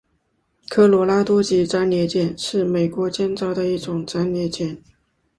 [0.67, 4.81] 科罗拉多级战列舰是美国建造的一种战列舰。